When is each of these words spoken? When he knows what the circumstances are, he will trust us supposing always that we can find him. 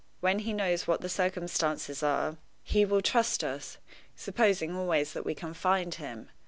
When 0.19 0.39
he 0.39 0.51
knows 0.51 0.87
what 0.87 1.01
the 1.01 1.09
circumstances 1.09 2.01
are, 2.01 2.37
he 2.63 2.85
will 2.85 3.01
trust 3.03 3.43
us 3.43 3.77
supposing 4.15 4.75
always 4.75 5.13
that 5.13 5.27
we 5.27 5.35
can 5.35 5.53
find 5.53 5.93
him. 5.93 6.31